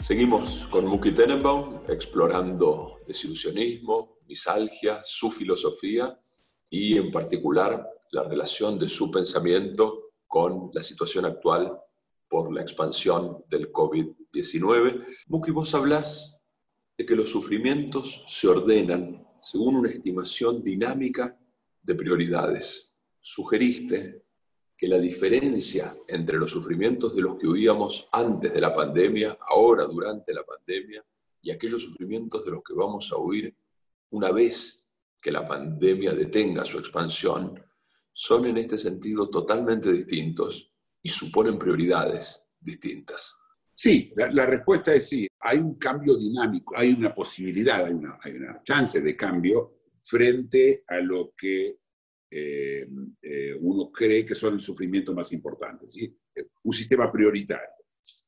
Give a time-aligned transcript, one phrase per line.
[0.00, 6.18] Seguimos con Muki Tenenbaum explorando desilusionismo, misalgia, su filosofía
[6.70, 10.03] y en particular la relación de su pensamiento
[10.34, 11.78] con la situación actual
[12.28, 15.06] por la expansión del COVID-19.
[15.28, 16.40] Muki, vos hablas
[16.98, 21.38] de que los sufrimientos se ordenan según una estimación dinámica
[21.80, 22.98] de prioridades.
[23.20, 24.24] Sugeriste
[24.76, 29.84] que la diferencia entre los sufrimientos de los que huíamos antes de la pandemia, ahora
[29.84, 31.04] durante la pandemia,
[31.42, 33.56] y aquellos sufrimientos de los que vamos a huir
[34.10, 34.90] una vez
[35.22, 37.64] que la pandemia detenga su expansión,
[38.14, 43.34] son en este sentido totalmente distintos y suponen prioridades distintas.
[43.70, 45.26] Sí, la, respuesta es sí.
[45.40, 50.84] Hay un cambio dinámico, hay una posibilidad, hay una, hay una chance de cambio frente
[50.86, 51.78] a lo que
[52.30, 52.88] eh,
[53.20, 56.16] eh, uno cree que son el sufrimiento más importante, ¿sí?
[56.62, 57.68] un sistema prioritario.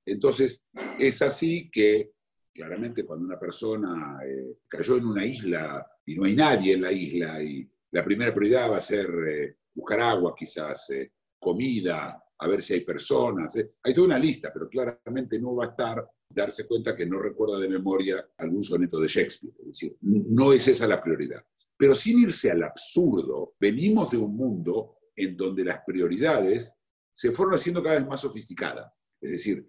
[0.05, 0.65] Entonces,
[0.98, 2.12] es así que
[2.56, 6.93] claramente cuando una persona eh, cayó en una isla y no hay nadie en la
[6.93, 12.48] isla y la primera prioridad va a ser eh, buscar agua quizás, eh, comida, a
[12.48, 13.74] ver si hay personas, eh.
[13.82, 17.58] hay toda una lista, pero claramente no va a estar darse cuenta que no recuerda
[17.58, 21.44] de memoria algún soneto de Shakespeare, es decir, no es esa la prioridad.
[21.78, 26.74] Pero sin irse al absurdo, venimos de un mundo en donde las prioridades
[27.12, 28.92] se fueron haciendo cada vez más sofisticadas.
[29.20, 29.66] Es decir,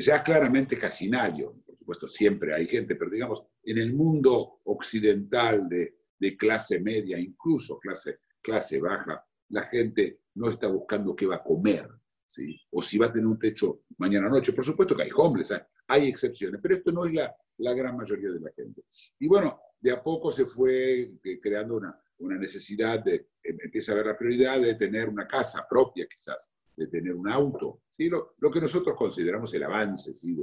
[0.00, 5.98] ya claramente casinario, por supuesto siempre hay gente, pero digamos, en el mundo occidental de,
[6.18, 11.42] de clase media, incluso clase, clase baja, la gente no está buscando qué va a
[11.42, 11.88] comer,
[12.26, 12.60] ¿sí?
[12.70, 14.52] o si va a tener un techo mañana noche.
[14.52, 17.96] Por supuesto que hay hombres, hay, hay excepciones, pero esto no es la, la gran
[17.96, 18.82] mayoría de la gente.
[19.18, 23.92] Y bueno, de a poco se fue eh, creando una, una necesidad de, em, empieza
[23.92, 28.08] a haber la prioridad de tener una casa propia quizás, de tener un auto, ¿sí?
[28.08, 30.36] lo, lo que nosotros consideramos el avance, ¿sí?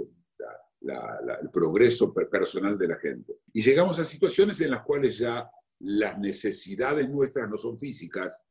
[0.81, 3.37] la- la- el progreso per- personal de la gente.
[3.53, 5.49] Y llegamos a situaciones en las cuales ya
[5.79, 8.43] las necesidades nuestras no son físicas,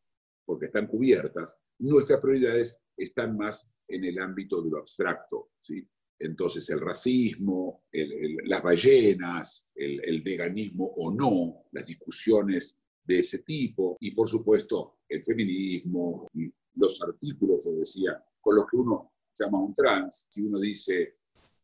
[0.44, 5.87] porque están cubiertas, nuestras prioridades están más en el ámbito de lo abstracto, ¿sí?
[6.19, 7.84] Entonces el racismo,
[8.44, 15.22] las ballenas, el, veganismo o no, las discusiones de ese tipo, y por supuesto el
[15.22, 16.28] feminismo,
[16.77, 21.12] los artículos, yo decía, con los que uno llama un trans, si uno dice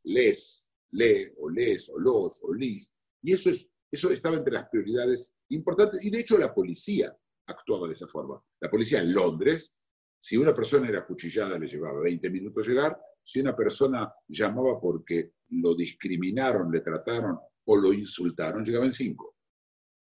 [0.05, 2.93] les, le, o les, o los, o lis,
[3.23, 7.17] y eso, es, eso estaba entre las prioridades importantes, y de hecho la policía
[7.51, 8.43] actuaba de esa forma.
[8.61, 9.75] La policía en Londres,
[10.19, 15.33] si una persona era acuchillada le llevaba 20 minutos llegar, si una persona llamaba porque
[15.51, 19.37] lo discriminaron, le trataron o lo insultaron, llegaba en 5.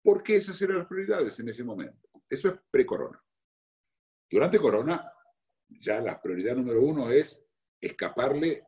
[0.03, 2.09] Porque esas eran las prioridades en ese momento.
[2.29, 3.23] Eso es pre-corona.
[4.31, 5.11] Durante corona,
[5.69, 7.43] ya la prioridad número uno es
[7.81, 8.67] escaparle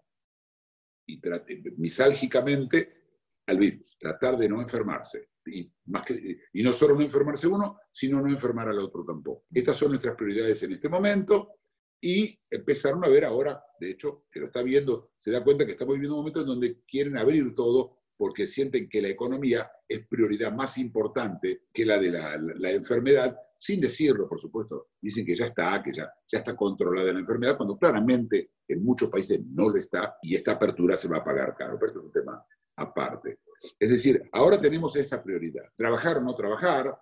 [1.07, 1.45] y tra-
[1.77, 3.05] misálgicamente
[3.47, 5.31] al virus, tratar de no enfermarse.
[5.47, 9.45] Y, más que, y no solo no enfermarse uno, sino no enfermar al otro tampoco.
[9.53, 11.53] Estas son nuestras prioridades en este momento
[12.01, 15.73] y empezaron a ver ahora, de hecho, que lo está viendo, se da cuenta que
[15.73, 20.07] estamos viviendo un momento en donde quieren abrir todo porque sienten que la economía es
[20.07, 24.89] prioridad más importante que la de la, la- la enfermedad, sin decirlo, por supuesto.
[25.01, 29.11] Dicen que ya está, que ya, ya está controlada la enfermedad, cuando claramente en muchos
[29.11, 31.77] países no lo está y esta apertura se va a pagar caro.
[31.79, 32.45] Pero esto es un tema
[32.77, 33.41] aparte.
[33.79, 35.65] Es decir, ahora tenemos esta prioridad.
[35.75, 36.99] Trabajar o no trabajar,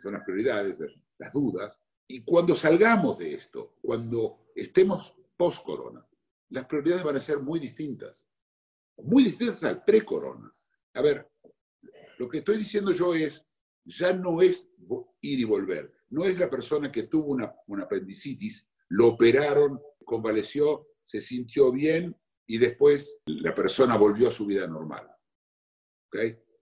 [0.00, 0.78] son las prioridades,
[1.18, 1.82] las dudas.
[2.06, 6.04] Y cuando salgamos de esto, cuando estemos post-corona,
[6.50, 8.28] las prioridades van a ser muy distintas.
[8.96, 10.50] Muy distintas al pre-corona.
[10.94, 11.30] A ver,
[12.18, 13.46] lo que estoy diciendo yo es,
[13.84, 14.70] ya no es
[15.20, 15.92] ir y volver.
[16.10, 22.16] No es la persona que tuvo una, una apendicitis, lo operaron, convaleció, se sintió bien
[22.46, 25.08] y después la persona volvió a su vida normal.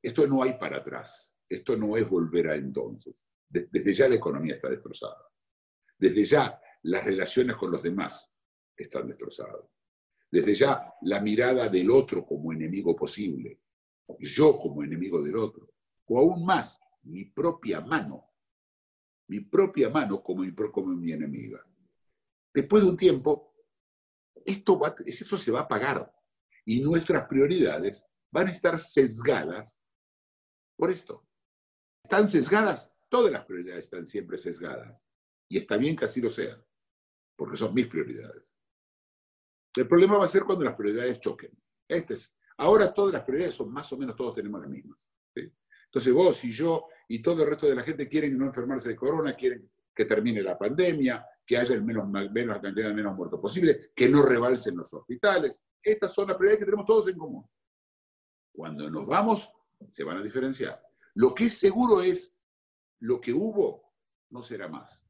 [0.03, 1.35] Esto no hay para atrás.
[1.49, 3.25] Esto no es volver a entonces.
[3.49, 5.29] De- desde ya la economía está destrozada.
[5.99, 8.31] Desde ya las relaciones con los demás
[8.77, 9.65] están destrozadas.
[10.31, 13.61] Desde ya la mirada del otro como enemigo posible.
[14.19, 15.73] Yo como enemigo del otro.
[16.07, 18.31] O aún más, mi propia mano.
[19.29, 21.65] Mi propia mano como mi, como mi enemiga.
[22.53, 23.55] Después de un tiempo,
[24.45, 26.13] esto, esto se va a pagar.
[26.65, 28.05] Y nuestras prioridades
[28.37, 29.81] van a estar sesgadas
[30.77, 31.27] por esto.
[32.05, 32.93] ¿Están sesgadas?
[33.09, 35.07] Todas las prioridades están siempre sesgadas.
[35.49, 36.63] Y está bien que así lo sean,
[37.35, 38.55] porque son mis prioridades.
[39.75, 41.51] El problema va a ser cuando las prioridades choquen.
[41.89, 45.11] Este es, ahora todas las prioridades son más o menos, todos tenemos las mismas.
[45.35, 48.97] Entonces vos y yo y todo el resto de la gente quieren no enfermarse de
[48.97, 53.41] corona, quieren que termine la pandemia, que haya el menos, menos cantidad de menos muertos
[53.41, 55.67] posible, que no rebalsen los hospitales.
[55.83, 57.49] Estas son las prioridades que tenemos todos en común.
[58.57, 59.53] Cuando nos vamos,
[59.91, 60.83] se van a diferenciar.
[61.15, 62.35] Lo que es seguro es
[63.01, 63.93] lo que hubo
[64.31, 65.07] no será más.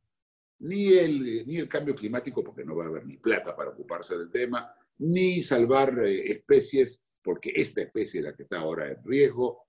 [0.59, 4.19] Ni el, ni el cambio climático, porque no va a haber ni plata para ocuparse
[4.19, 9.05] del tema, ni salvar eh, especies, porque esta especie es la que está ahora en
[9.05, 9.63] riesgo,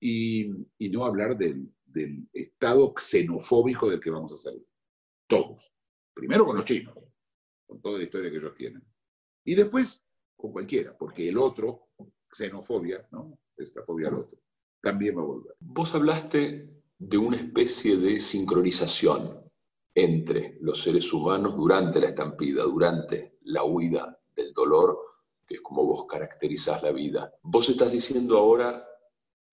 [0.00, 4.66] y, y no hablar del, del, estado xenofóbico del que vamos a salir.
[5.28, 5.72] Todos.
[6.12, 6.94] Primero con los chinos,
[7.64, 8.82] con toda la historia que ellos tienen.
[9.44, 10.04] Y después
[10.36, 11.90] con cualquiera, porque el otro,
[12.30, 13.38] xenofobia, ¿no?
[13.56, 14.38] esta fobia al otro,
[14.80, 15.54] también va a volver.
[15.60, 19.40] Vos hablaste de una especie de sincronización
[19.94, 24.98] entre los seres humanos durante la estampida, durante la huida del dolor,
[25.46, 27.32] que es como vos caracterizás la vida.
[27.42, 28.86] Vos estás diciendo ahora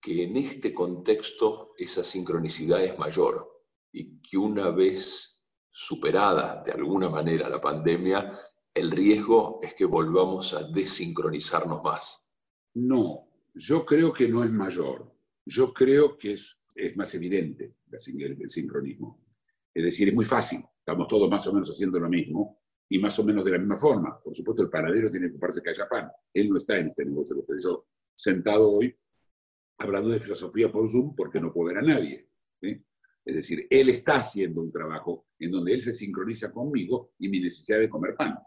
[0.00, 7.08] que en este contexto esa sincronicidad es mayor y que una vez superada de alguna
[7.08, 8.38] manera la pandemia,
[8.74, 12.27] el riesgo es que volvamos a desincronizarnos más.
[12.74, 15.12] No, yo creo que no es mayor.
[15.44, 19.24] Yo creo que es, es más evidente el sincronismo.
[19.74, 20.64] Es decir, es muy fácil.
[20.78, 23.78] Estamos todos más o menos haciendo lo mismo y más o menos de la misma
[23.78, 24.20] forma.
[24.20, 26.10] Por supuesto, el panadero tiene que ocuparse que haya pan.
[26.32, 27.36] Él no está en este negocio.
[27.36, 28.94] Lo estoy yo sentado hoy
[29.78, 32.28] hablando de filosofía por Zoom porque no puede ver a nadie.
[32.60, 37.40] Es decir, él está haciendo un trabajo en donde él se sincroniza conmigo y mi
[37.40, 38.38] necesidad de comer pan.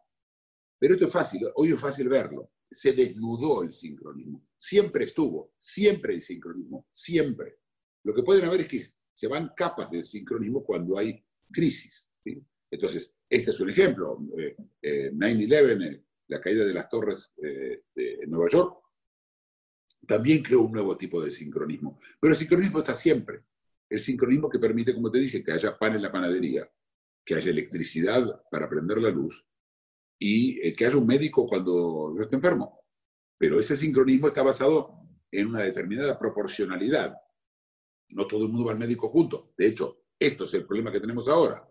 [0.81, 2.49] Pero esto es fácil, hoy es fácil verlo.
[2.71, 4.47] Se desnudó el sincronismo.
[4.57, 7.59] Siempre estuvo, siempre el sincronismo, siempre.
[8.03, 8.83] Lo que pueden haber es que
[9.13, 12.09] se van capas del sincronismo cuando hay crisis.
[12.71, 14.17] Entonces, este es un ejemplo.
[14.17, 15.05] 9-11, eh,
[15.91, 18.81] eh, la caída de las torres eh, de Nueva York,
[20.07, 21.99] también creó un nuevo tipo de sincronismo.
[22.19, 23.43] Pero el sincronismo está siempre.
[23.87, 26.67] El sincronismo que permite, como te dije, que haya pan en la panadería,
[27.23, 29.45] que haya electricidad para prender la luz
[30.23, 32.79] y que haya un médico cuando yo esté enfermo.
[33.39, 35.01] Pero ese sincronismo está basado
[35.31, 37.15] en una determinada proporcionalidad.
[38.09, 39.51] No todo el mundo va al médico junto.
[39.57, 41.67] De hecho, esto es el problema que tenemos ahora.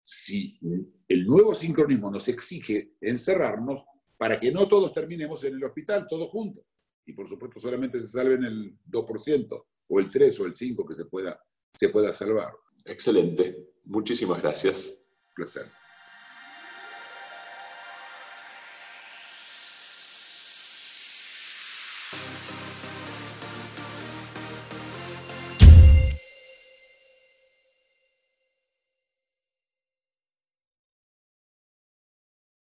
[0.00, 0.60] Si
[1.08, 3.82] el nuevo sincronismo nos exige encerrarnos
[4.16, 6.64] para que no todos terminemos en el hospital, todos juntos.
[7.04, 10.94] Y por supuesto solamente se salven el 2% o el 3 o el 5 que
[10.94, 11.40] se pueda,
[11.74, 12.52] se pueda salvar.
[12.84, 13.72] Excelente.
[13.86, 15.04] Muchísimas gracias.
[15.34, 15.66] placer.